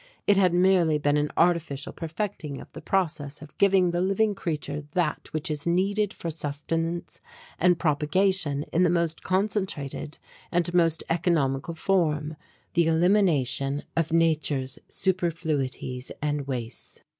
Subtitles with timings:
[0.25, 4.81] It had merely been an artificial perfecting of the process of giving the living creature
[4.93, 7.19] that which is needed for sustenance
[7.59, 10.17] and propagation in the most concentrated
[10.51, 12.35] and most economical form,
[12.73, 17.01] the elimination of Nature's superfluities and wastes.